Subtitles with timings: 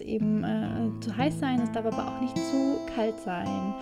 [0.00, 3.74] eben äh, zu heiß sein, es darf aber auch nicht zu kalt sein.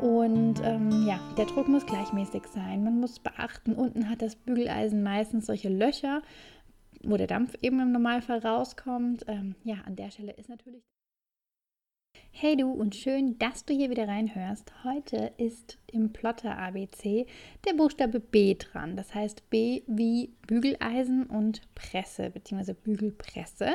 [0.00, 2.82] Und ähm, ja, der Druck muss gleichmäßig sein.
[2.82, 6.22] Man muss beachten, unten hat das Bügeleisen meistens solche Löcher,
[7.04, 9.24] wo der Dampf eben im Normalfall rauskommt.
[9.28, 10.82] Ähm, ja, an der Stelle ist natürlich.
[12.34, 14.72] Hey du und schön, dass du hier wieder reinhörst.
[14.84, 17.26] Heute ist im Plotter ABC
[17.64, 18.96] der Buchstabe B dran.
[18.96, 22.72] Das heißt B wie Bügeleisen und Presse bzw.
[22.72, 23.74] Bügelpresse.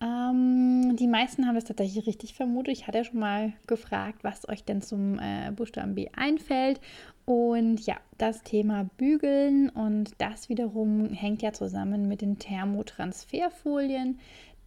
[0.00, 2.76] Ähm, die meisten haben das tatsächlich richtig vermutet.
[2.76, 6.80] Ich hatte ja schon mal gefragt, was euch denn zum äh, Buchstaben B einfällt.
[7.24, 14.18] Und ja, das Thema Bügeln und das wiederum hängt ja zusammen mit den Thermotransferfolien.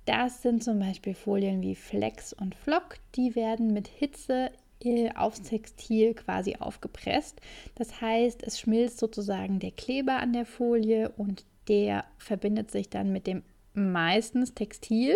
[0.06, 2.96] Das sind zum Beispiel Folien wie Flex und Flock.
[3.16, 4.50] Die werden mit Hitze
[4.84, 7.40] äh, aufs Textil quasi aufgepresst.
[7.76, 13.14] Das heißt, es schmilzt sozusagen der Kleber an der Folie und der verbindet sich dann
[13.14, 13.44] mit dem
[13.80, 15.16] meistens Textil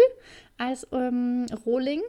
[0.57, 2.01] als ähm, Rohling,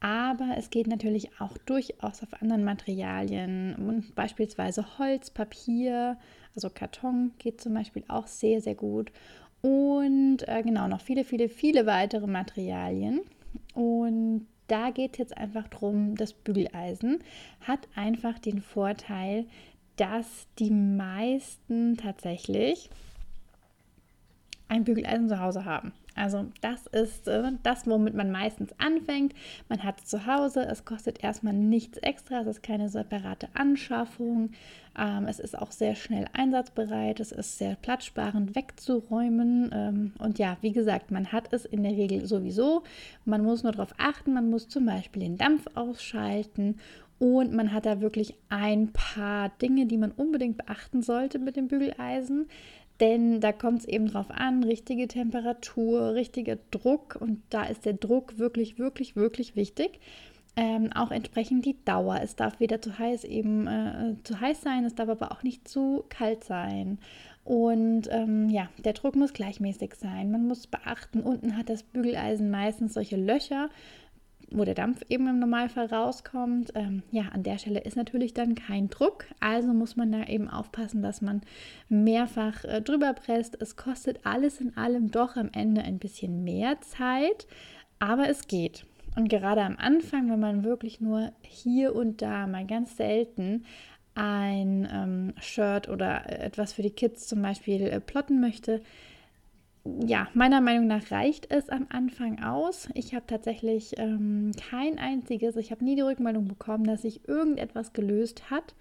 [0.00, 6.16] aber es geht natürlich auch durchaus auf anderen Materialien, beispielsweise Holz, Papier,
[6.54, 9.12] also Karton geht zum Beispiel auch sehr, sehr gut.
[9.60, 13.22] Und äh, genau, noch viele, viele, viele weitere Materialien.
[13.74, 17.18] Und da geht es jetzt einfach darum, das Bügeleisen
[17.60, 19.46] hat einfach den Vorteil,
[19.96, 22.90] dass die meisten tatsächlich
[24.68, 25.92] ein Bügeleisen zu Hause haben.
[26.18, 29.34] Also das ist äh, das, womit man meistens anfängt.
[29.68, 34.50] Man hat es zu Hause, es kostet erstmal nichts extra, es ist keine separate Anschaffung.
[34.98, 39.70] Ähm, es ist auch sehr schnell einsatzbereit, es ist sehr platzsparend wegzuräumen.
[39.72, 42.82] Ähm, und ja, wie gesagt, man hat es in der Regel sowieso.
[43.24, 46.80] Man muss nur darauf achten, man muss zum Beispiel den Dampf ausschalten
[47.20, 51.68] und man hat da wirklich ein paar Dinge, die man unbedingt beachten sollte mit dem
[51.68, 52.48] Bügeleisen.
[53.00, 57.92] Denn da kommt es eben drauf an, richtige Temperatur, richtiger Druck und da ist der
[57.92, 60.00] Druck wirklich, wirklich, wirklich wichtig.
[60.56, 62.18] Ähm, auch entsprechend die Dauer.
[62.20, 65.68] Es darf weder zu heiß eben äh, zu heiß sein, es darf aber auch nicht
[65.68, 66.98] zu kalt sein.
[67.44, 70.32] Und ähm, ja, der Druck muss gleichmäßig sein.
[70.32, 73.70] Man muss beachten, unten hat das Bügeleisen meistens solche Löcher,
[74.50, 76.72] wo der Dampf eben im Normalfall rauskommt.
[76.74, 79.26] Ähm, ja, an der Stelle ist natürlich dann kein Druck.
[79.40, 81.42] Also muss man da eben aufpassen, dass man
[81.88, 83.60] mehrfach äh, drüber presst.
[83.60, 87.46] Es kostet alles in allem doch am Ende ein bisschen mehr Zeit,
[87.98, 88.86] aber es geht.
[89.16, 93.64] Und gerade am Anfang, wenn man wirklich nur hier und da mal ganz selten
[94.14, 98.80] ein ähm, Shirt oder etwas für die Kids zum Beispiel äh, plotten möchte,
[100.06, 102.88] ja, meiner Meinung nach reicht es am Anfang aus.
[102.94, 107.92] Ich habe tatsächlich ähm, kein einziges, ich habe nie die Rückmeldung bekommen, dass sich irgendetwas
[107.92, 108.74] gelöst hat.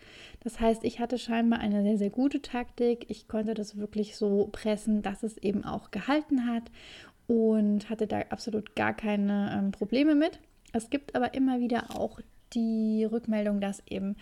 [0.44, 3.06] Das heißt, ich hatte scheinbar eine sehr, sehr gute Taktik.
[3.10, 6.72] Ich konnte das wirklich so pressen, dass es eben auch gehalten hat
[7.28, 10.40] und hatte da absolut gar keine ähm, Probleme mit.
[10.74, 12.20] Es gibt aber immer wieder auch
[12.54, 14.16] die Rückmeldung, dass eben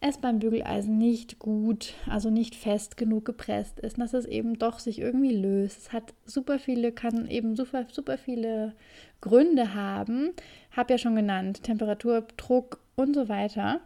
[0.00, 4.78] es beim Bügeleisen nicht gut, also nicht fest genug gepresst ist, dass es eben doch
[4.78, 5.78] sich irgendwie löst.
[5.78, 8.74] Es hat super viele, kann eben super, super viele
[9.20, 10.32] Gründe haben.
[10.72, 13.80] Habe ja schon genannt, Temperatur, Druck und so weiter.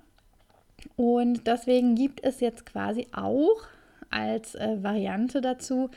[0.97, 3.67] Und deswegen gibt es jetzt quasi auch
[4.11, 5.91] als äh, Variante dazu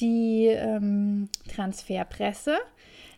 [0.00, 2.56] die ähm, Transferpresse.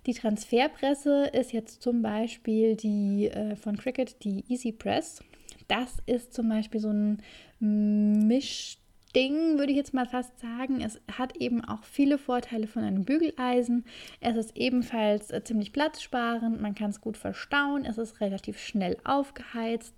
[0.07, 5.21] Die Transferpresse ist jetzt zum Beispiel die äh, von Cricut, die Easy Press.
[5.69, 7.23] Das ist zum Beispiel so ein
[7.59, 10.81] Mischding, würde ich jetzt mal fast sagen.
[10.81, 13.85] Es hat eben auch viele Vorteile von einem Bügeleisen.
[14.21, 18.97] Es ist ebenfalls äh, ziemlich platzsparend, man kann es gut verstauen, es ist relativ schnell
[19.05, 19.95] aufgeheizt,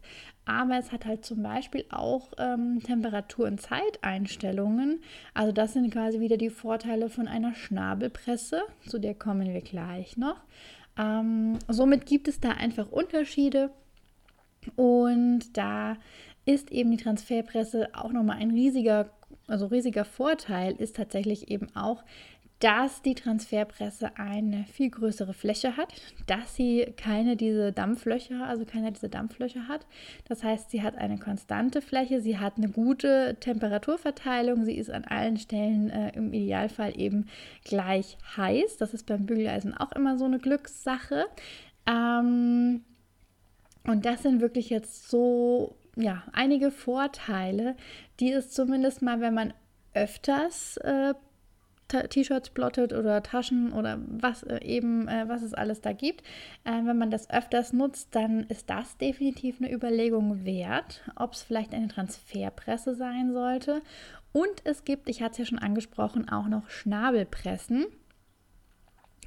[0.47, 5.03] aber es hat halt zum Beispiel auch ähm, Temperatur- und Zeiteinstellungen.
[5.35, 10.17] Also das sind quasi wieder die Vorteile von einer Schnabelpresse, zu der kommen wir gleich
[10.17, 10.41] noch.
[10.99, 13.71] Ähm, somit gibt es da einfach Unterschiede.
[14.77, 15.97] Und da
[16.45, 19.11] ist eben die Transferpresse auch nochmal ein riesiger,
[19.47, 22.03] also riesiger Vorteil, ist tatsächlich eben auch,
[22.61, 25.93] dass die Transferpresse eine viel größere Fläche hat,
[26.27, 29.87] dass sie keine diese Dampflöcher, also keine diese Dampflöcher hat.
[30.27, 35.05] Das heißt, sie hat eine konstante Fläche, sie hat eine gute Temperaturverteilung, sie ist an
[35.05, 37.27] allen Stellen äh, im Idealfall eben
[37.65, 38.77] gleich heiß.
[38.79, 41.27] Das ist beim Bügeleisen auch immer so eine Glückssache.
[41.87, 42.83] Ähm,
[43.89, 47.75] und das sind wirklich jetzt so, ja, einige Vorteile,
[48.21, 49.55] die es zumindest mal, wenn man
[49.95, 51.15] öfters äh,
[51.89, 56.21] T-Shirts plottet oder Taschen oder was äh, eben, äh, was es alles da gibt.
[56.65, 61.43] Äh, wenn man das öfters nutzt, dann ist das definitiv eine Überlegung wert, ob es
[61.43, 63.81] vielleicht eine Transferpresse sein sollte.
[64.33, 67.87] Und es gibt, ich hatte es ja schon angesprochen, auch noch Schnabelpressen.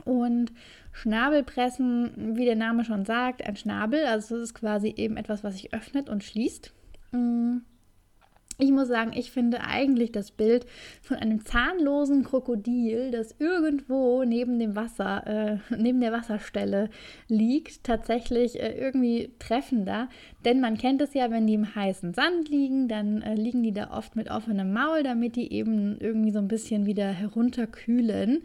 [0.05, 0.51] Und
[0.93, 5.53] Schnabelpressen, wie der Name schon sagt, ein Schnabel, also das ist quasi eben etwas, was
[5.53, 6.73] sich öffnet und schließt.
[7.11, 7.57] Mm.
[8.61, 10.67] Ich muss sagen, ich finde eigentlich das Bild
[11.01, 16.91] von einem zahnlosen Krokodil, das irgendwo neben dem Wasser, äh, neben der Wasserstelle
[17.27, 20.09] liegt, tatsächlich äh, irgendwie treffender.
[20.45, 23.73] Denn man kennt es ja, wenn die im heißen Sand liegen, dann äh, liegen die
[23.73, 28.43] da oft mit offenem Maul, damit die eben irgendwie so ein bisschen wieder herunterkühlen.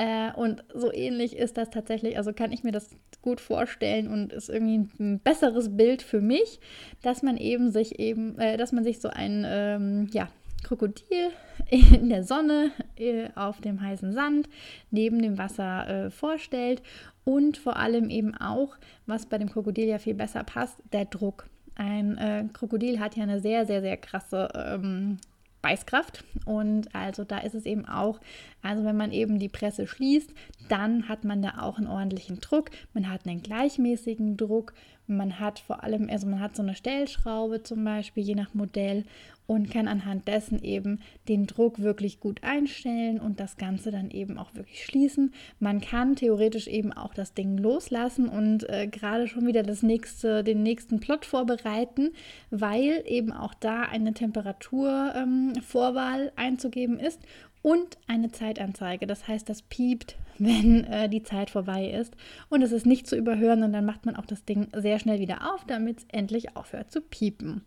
[0.00, 2.88] Äh, und so ähnlich ist das tatsächlich, also kann ich mir das
[3.20, 6.58] gut vorstellen und ist irgendwie ein besseres Bild für mich,
[7.02, 10.28] dass man eben sich eben, äh, dass man sich so ein, ähm, ja,
[10.62, 11.32] Krokodil
[11.70, 14.48] in der Sonne äh, auf dem heißen Sand
[14.90, 16.82] neben dem Wasser äh, vorstellt
[17.24, 21.46] und vor allem eben auch, was bei dem Krokodil ja viel besser passt, der Druck.
[21.74, 25.18] Ein äh, Krokodil hat ja eine sehr, sehr, sehr krasse ähm,
[25.62, 26.24] Beißkraft.
[26.44, 28.20] Und also da ist es eben auch,
[28.62, 30.32] also wenn man eben die Presse schließt,
[30.68, 32.70] dann hat man da auch einen ordentlichen Druck.
[32.94, 34.72] Man hat einen gleichmäßigen Druck.
[35.16, 39.04] Man hat vor allem, also man hat so eine Stellschraube zum Beispiel, je nach Modell
[39.50, 44.38] und kann anhand dessen eben den Druck wirklich gut einstellen und das Ganze dann eben
[44.38, 45.34] auch wirklich schließen.
[45.58, 50.44] Man kann theoretisch eben auch das Ding loslassen und äh, gerade schon wieder das nächste,
[50.44, 52.12] den nächsten Plot vorbereiten,
[52.50, 57.20] weil eben auch da eine Temperaturvorwahl ähm, einzugeben ist
[57.62, 59.06] und eine Zeitanzeige.
[59.06, 62.14] Das heißt, das piept, wenn äh, die Zeit vorbei ist.
[62.48, 65.18] Und es ist nicht zu überhören und dann macht man auch das Ding sehr schnell
[65.18, 67.62] wieder auf, damit es endlich aufhört zu piepen.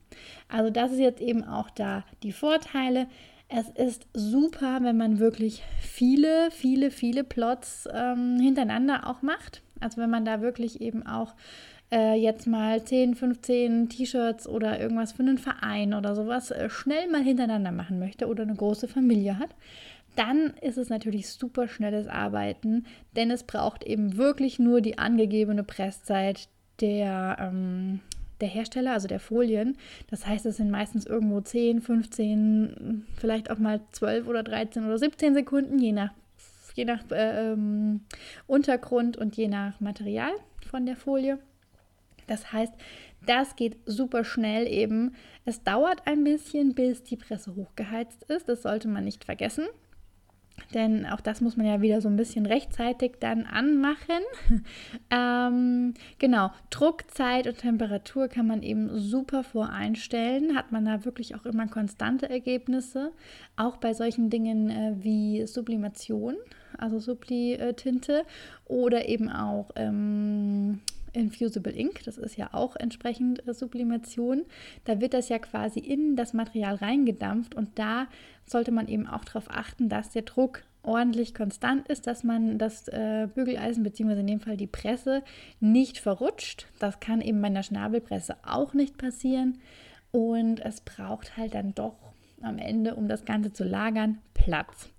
[0.48, 3.08] Also das ist jetzt eben auch da die Vorteile.
[3.50, 9.62] Es ist super, wenn man wirklich viele, viele, viele Plots ähm, hintereinander auch macht.
[9.80, 11.36] Also wenn man da wirklich eben auch
[11.94, 17.08] äh, jetzt mal 10, 15 T-Shirts oder irgendwas für einen Verein oder sowas äh, schnell
[17.10, 19.52] mal hintereinander machen möchte oder eine große Familie hat,
[20.16, 22.86] dann ist es natürlich super schnelles Arbeiten,
[23.16, 26.50] denn es braucht eben wirklich nur die angegebene Presszeit
[26.82, 28.00] der, ähm,
[28.42, 29.78] der Hersteller, also der Folien.
[30.10, 34.98] Das heißt, es sind meistens irgendwo 10, 15, vielleicht auch mal 12 oder 13 oder
[34.98, 36.12] 17 Sekunden, je nach,
[36.74, 38.02] je nach äh, ähm,
[38.48, 40.32] Untergrund und je nach Material
[40.70, 41.38] von der Folie.
[42.28, 42.74] Das heißt,
[43.26, 45.16] das geht super schnell eben.
[45.46, 48.50] Es dauert ein bisschen, bis die Presse hochgeheizt ist.
[48.50, 49.66] Das sollte man nicht vergessen.
[50.74, 54.22] Denn auch das muss man ja wieder so ein bisschen rechtzeitig dann anmachen.
[55.12, 60.56] ähm, genau, Druck, Zeit und Temperatur kann man eben super voreinstellen.
[60.56, 63.12] Hat man da wirklich auch immer konstante Ergebnisse.
[63.56, 66.36] Auch bei solchen Dingen äh, wie Sublimation,
[66.78, 68.24] also Subli-Tinte
[68.66, 70.82] oder eben auch ähm,
[71.14, 74.44] Infusible Ink, das ist ja auch entsprechend äh, Sublimation.
[74.86, 78.08] Da wird das ja quasi in das Material reingedampft und da
[78.46, 82.88] sollte man eben auch darauf achten, dass der Druck ordentlich konstant ist, dass man das
[82.90, 84.20] äh, Bügeleisen bzw.
[84.20, 85.24] in dem Fall die Presse
[85.60, 86.68] nicht verrutscht.
[86.80, 89.60] Das kann eben bei einer Schnabelpresse auch nicht passieren
[90.12, 91.96] und es braucht halt dann doch
[92.42, 94.90] am Ende, um das Ganze zu lagern, Platz.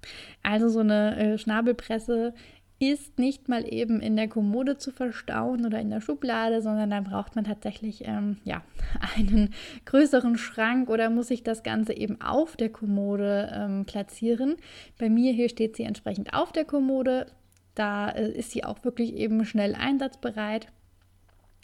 [0.43, 2.33] Also so eine äh, Schnabelpresse
[2.79, 7.01] ist nicht mal eben in der Kommode zu verstauen oder in der Schublade, sondern da
[7.01, 8.63] braucht man tatsächlich ähm, ja,
[9.17, 9.55] einen
[9.85, 14.57] größeren Schrank oder muss sich das Ganze eben auf der Kommode ähm, platzieren.
[14.99, 17.27] Bei mir hier steht sie entsprechend auf der Kommode.
[17.75, 20.69] Da äh, ist sie auch wirklich eben schnell einsatzbereit.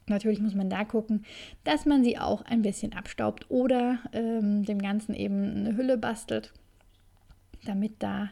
[0.06, 1.24] Natürlich muss man da gucken,
[1.64, 6.52] dass man sie auch ein bisschen abstaubt oder ähm, dem Ganzen eben eine Hülle bastelt,
[7.64, 8.30] damit da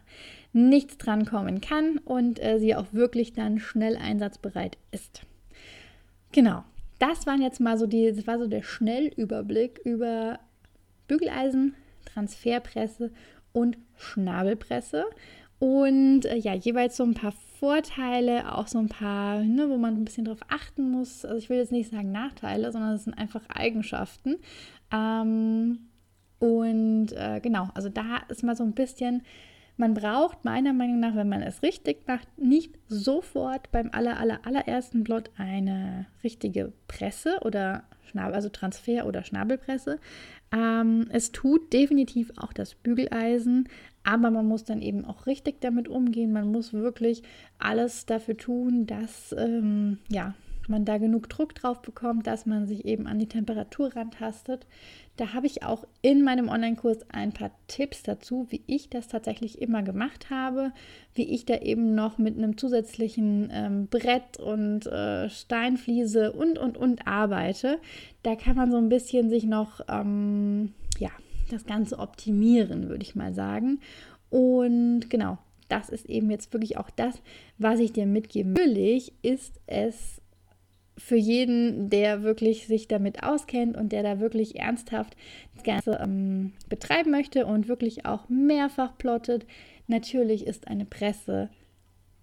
[0.53, 5.23] nichts drankommen kann und äh, sie auch wirklich dann schnell einsatzbereit ist.
[6.33, 6.65] Genau,
[6.99, 10.41] das waren jetzt mal so die, das war so der Schnellüberblick über
[11.07, 13.13] Bügeleisen, Transferpresse
[13.53, 15.07] und Schnabelpresse.
[15.59, 19.95] Und äh, ja, jeweils so ein paar Vorteile, auch so ein paar, ne, wo man
[19.95, 21.25] ein bisschen drauf achten muss.
[21.25, 24.37] Also ich will jetzt nicht sagen Nachteile, sondern es sind einfach Eigenschaften.
[24.93, 25.88] Ähm,
[26.38, 29.23] und äh, genau, also da ist mal so ein bisschen
[29.78, 34.40] man braucht meiner Meinung nach, wenn man es richtig macht, nicht sofort beim aller, aller,
[34.45, 40.00] allerersten Blot eine richtige Presse oder Schnabel, also Transfer- oder Schnabelpresse.
[40.50, 43.68] Ähm, es tut definitiv auch das Bügeleisen,
[44.02, 46.33] aber man muss dann eben auch richtig damit umgehen.
[46.33, 47.23] Man muss wirklich
[47.61, 50.35] alles dafür tun, dass ähm, ja,
[50.66, 54.66] man da genug Druck drauf bekommt, dass man sich eben an die Temperatur rantastet.
[55.19, 59.61] Da habe ich auch in meinem Online-Kurs ein paar Tipps dazu, wie ich das tatsächlich
[59.61, 60.71] immer gemacht habe,
[61.13, 66.77] wie ich da eben noch mit einem zusätzlichen ähm, Brett und äh, Steinfliese und, und,
[66.77, 67.81] und arbeite.
[68.23, 71.11] Da kann man so ein bisschen sich noch, ähm, ja,
[71.51, 73.81] das Ganze optimieren, würde ich mal sagen.
[74.31, 77.21] Und genau, das ist eben jetzt wirklich auch das,
[77.59, 78.67] was ich dir mitgeben will.
[78.69, 80.21] Natürlich ist es
[80.99, 85.17] für jeden, der wirklich sich damit auskennt und der da wirklich ernsthaft
[85.55, 89.47] das Ganze ähm, betreiben möchte und wirklich auch mehrfach plottet,
[89.87, 91.49] natürlich ist eine Presse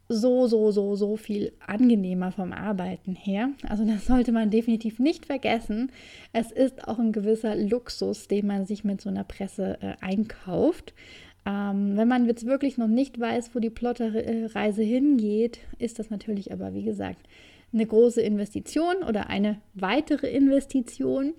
[0.07, 3.49] so, so, so, so viel angenehmer vom Arbeiten her.
[3.67, 5.91] Also das sollte man definitiv nicht vergessen.
[6.31, 10.93] Es ist auch ein gewisser Luxus, den man sich mit so einer Presse äh, einkauft.
[11.47, 16.51] Ähm, wenn man jetzt wirklich noch nicht weiß, wo die Plotterreise hingeht, ist das natürlich
[16.51, 17.27] aber, wie gesagt,
[17.75, 21.33] eine große Investition oder eine weitere Investition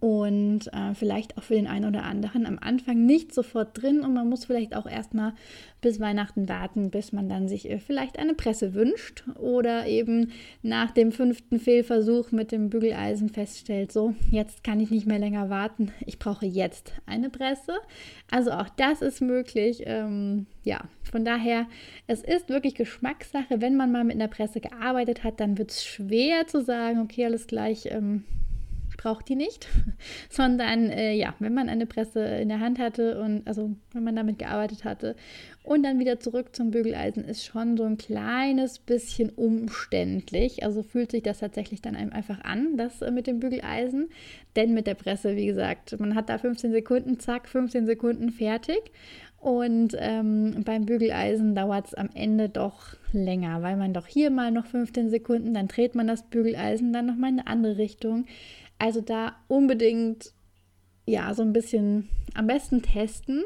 [0.00, 4.14] und äh, vielleicht auch für den einen oder anderen am Anfang nicht sofort drin und
[4.14, 5.32] man muss vielleicht auch erstmal
[5.80, 10.32] bis Weihnachten warten, bis man dann sich äh, vielleicht eine Presse wünscht oder eben
[10.62, 15.48] nach dem fünften Fehlversuch mit dem Bügeleisen feststellt, so jetzt kann ich nicht mehr länger
[15.50, 17.74] warten, ich brauche jetzt eine Presse.
[18.30, 19.82] Also auch das ist möglich.
[19.86, 21.66] Ähm, ja, von daher,
[22.06, 23.60] es ist wirklich Geschmackssache.
[23.60, 27.24] Wenn man mal mit einer Presse gearbeitet hat, dann wird es schwer zu sagen, okay,
[27.24, 27.86] alles gleich.
[27.86, 28.24] Ähm,
[29.00, 29.66] braucht die nicht,
[30.28, 34.14] sondern äh, ja, wenn man eine Presse in der Hand hatte und also wenn man
[34.14, 35.16] damit gearbeitet hatte
[35.62, 40.64] und dann wieder zurück zum Bügeleisen ist schon so ein kleines bisschen umständlich.
[40.64, 44.10] Also fühlt sich das tatsächlich dann einem einfach an, das äh, mit dem Bügeleisen.
[44.54, 48.90] Denn mit der Presse, wie gesagt, man hat da 15 Sekunden, zack, 15 Sekunden fertig.
[49.38, 54.50] Und ähm, beim Bügeleisen dauert es am Ende doch länger, weil man doch hier mal
[54.50, 58.26] noch 15 Sekunden, dann dreht man das Bügeleisen dann nochmal in eine andere Richtung.
[58.80, 60.32] Also da unbedingt
[61.04, 63.44] ja so ein bisschen am besten testen,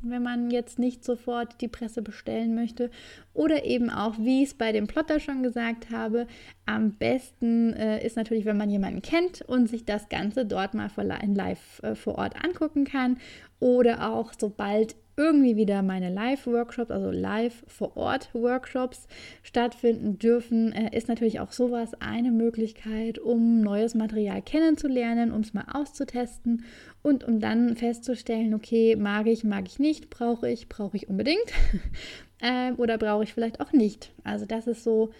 [0.00, 2.90] wenn man jetzt nicht sofort die Presse bestellen möchte.
[3.34, 6.26] Oder eben auch, wie ich es bei dem Plotter schon gesagt habe,
[6.66, 10.90] am besten äh, ist natürlich, wenn man jemanden kennt und sich das Ganze dort mal
[10.96, 13.18] live äh, vor Ort angucken kann.
[13.58, 19.06] Oder auch, sobald irgendwie wieder meine Live-Workshops, also Live-vor-Ort-Workshops
[19.42, 25.52] stattfinden dürfen, äh, ist natürlich auch sowas eine Möglichkeit, um neues Material kennenzulernen, um es
[25.52, 26.64] mal auszutesten
[27.02, 31.52] und um dann festzustellen, okay, mag ich, mag ich nicht, brauche ich, brauche ich unbedingt
[32.42, 34.12] äh, oder brauche ich vielleicht auch nicht.
[34.24, 35.10] Also das ist so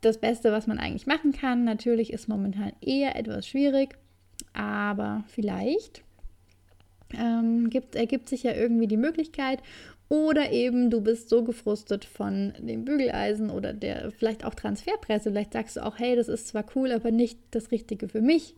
[0.00, 1.64] das Beste, was man eigentlich machen kann.
[1.64, 3.96] Natürlich ist momentan eher etwas schwierig,
[4.54, 6.02] aber vielleicht
[7.12, 9.60] ähm, gibt, ergibt sich ja irgendwie die Möglichkeit.
[10.08, 15.30] Oder eben du bist so gefrustet von dem Bügeleisen oder der vielleicht auch Transferpresse.
[15.30, 18.54] Vielleicht sagst du auch, hey, das ist zwar cool, aber nicht das Richtige für mich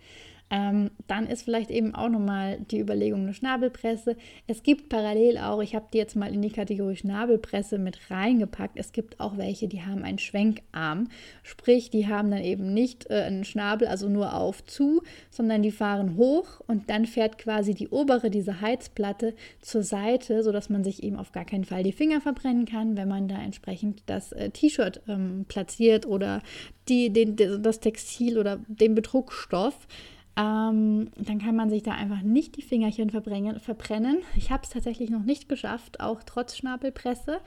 [0.51, 4.17] ähm, dann ist vielleicht eben auch nochmal die Überlegung eine Schnabelpresse.
[4.49, 8.77] Es gibt parallel auch, ich habe die jetzt mal in die Kategorie Schnabelpresse mit reingepackt.
[8.77, 11.09] Es gibt auch welche, die haben einen Schwenkarm,
[11.45, 15.71] sprich, die haben dann eben nicht äh, einen Schnabel, also nur auf zu, sondern die
[15.71, 21.05] fahren hoch und dann fährt quasi die obere, diese Heizplatte zur Seite, sodass man sich
[21.05, 24.51] eben auf gar keinen Fall die Finger verbrennen kann, wenn man da entsprechend das äh,
[24.51, 26.43] T-Shirt ähm, platziert oder
[26.89, 29.87] die, den, das Textil oder den Bedruckstoff
[30.41, 34.19] ähm, dann kann man sich da einfach nicht die Fingerchen verbrennen.
[34.37, 37.41] Ich habe es tatsächlich noch nicht geschafft, auch trotz Schnabelpresse.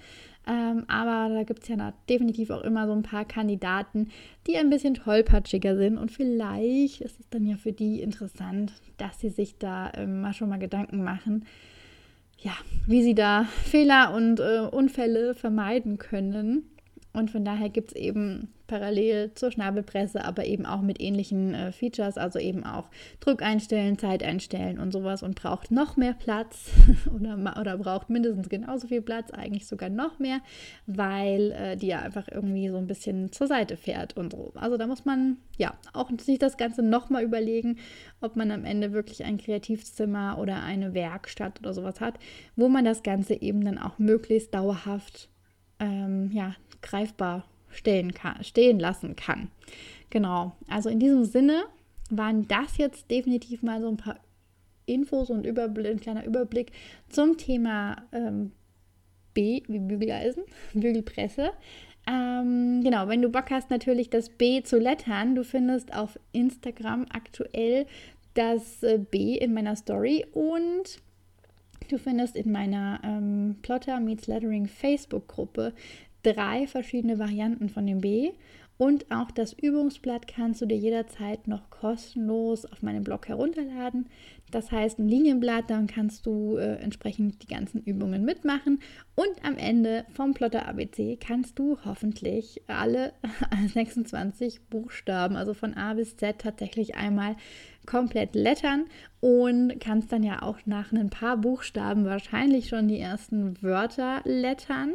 [0.45, 4.09] Ähm, aber da gibt es ja definitiv auch immer so ein paar Kandidaten,
[4.45, 5.97] die ein bisschen tollpatschiger sind.
[5.97, 10.33] Und vielleicht ist es dann ja für die interessant, dass sie sich da ähm, mal
[10.33, 11.45] schon mal Gedanken machen,
[12.37, 12.53] ja,
[12.85, 16.69] wie sie da Fehler und äh, Unfälle vermeiden können.
[17.13, 21.71] Und von daher gibt es eben parallel zur Schnabelpresse, aber eben auch mit ähnlichen äh,
[21.71, 22.89] Features, also eben auch
[23.19, 26.71] Druck einstellen, Zeit einstellen und sowas und braucht noch mehr Platz
[27.15, 30.39] oder, oder braucht mindestens genauso viel Platz, eigentlich sogar noch mehr,
[30.87, 34.53] weil äh, die ja einfach irgendwie so ein bisschen zur Seite fährt und so.
[34.55, 37.77] Also da muss man ja auch sich das Ganze nochmal überlegen,
[38.21, 42.15] ob man am Ende wirklich ein Kreativzimmer oder eine Werkstatt oder sowas hat,
[42.55, 45.29] wo man das Ganze eben dann auch möglichst dauerhaft
[45.79, 49.49] ähm, ja, greifbar stehen, kann, stehen lassen kann.
[50.09, 51.63] Genau, also in diesem Sinne
[52.09, 54.19] waren das jetzt definitiv mal so ein paar
[54.85, 56.71] Infos und Überblick, ein kleiner Überblick
[57.09, 58.51] zum Thema ähm,
[59.33, 61.51] B wie Bügeleisen, Bügelpresse.
[62.05, 67.05] Ähm, genau, wenn du Bock hast, natürlich das B zu lettern, du findest auf Instagram
[67.09, 67.85] aktuell
[68.33, 70.99] das äh, B in meiner Story und
[71.89, 75.73] du findest in meiner ähm, Plotter Meets Lettering Facebook-Gruppe
[76.23, 78.31] drei verschiedene Varianten von dem B.
[78.77, 84.09] Und auch das Übungsblatt kannst du dir jederzeit noch kostenlos auf meinem Blog herunterladen.
[84.49, 88.79] Das heißt, ein Linienblatt, dann kannst du äh, entsprechend die ganzen Übungen mitmachen.
[89.15, 93.13] Und am Ende vom Plotter ABC kannst du hoffentlich alle
[93.73, 97.35] 26 Buchstaben, also von A bis Z, tatsächlich einmal
[97.85, 98.85] komplett lettern
[99.19, 104.93] und kannst dann ja auch nach ein paar Buchstaben wahrscheinlich schon die ersten Wörter lettern.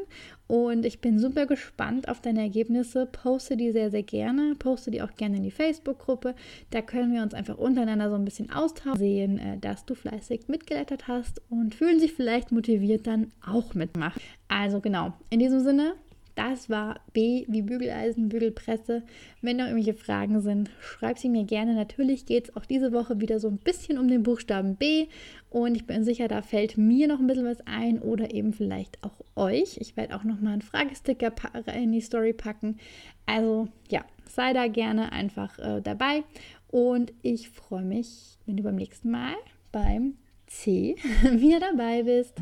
[0.48, 3.06] Und ich bin super gespannt auf deine Ergebnisse.
[3.06, 4.54] Poste die sehr, sehr gerne.
[4.58, 6.34] Poste die auch gerne in die Facebook-Gruppe.
[6.70, 10.48] Da können wir uns einfach untereinander so ein bisschen austauschen, sehen, äh, dass du fleißig
[10.48, 14.20] mitgelettert hast und fühlen sich vielleicht motiviert dann auch mitmachen.
[14.48, 15.92] Also genau, in diesem Sinne,
[16.38, 19.02] das war B wie Bügeleisen, Bügelpresse.
[19.42, 21.74] Wenn noch irgendwelche Fragen sind, schreib sie mir gerne.
[21.74, 25.08] Natürlich geht es auch diese Woche wieder so ein bisschen um den Buchstaben B.
[25.50, 29.02] Und ich bin sicher, da fällt mir noch ein bisschen was ein oder eben vielleicht
[29.02, 29.78] auch euch.
[29.78, 31.32] Ich werde auch noch mal einen Fragesticker
[31.74, 32.78] in die Story packen.
[33.26, 36.22] Also ja, sei da gerne einfach äh, dabei.
[36.68, 39.34] Und ich freue mich, wenn du beim nächsten Mal
[39.72, 40.14] beim
[40.46, 40.94] C
[41.32, 42.34] wieder dabei bist.